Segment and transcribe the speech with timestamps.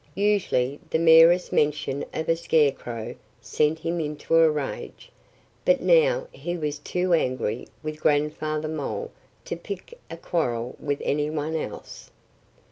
[0.15, 5.11] Usually the merest mention of a scarecrow sent him into a rage.
[5.63, 9.11] But now he was too angry with Grandfather Mole
[9.45, 12.09] to pick a quarrel with any one else.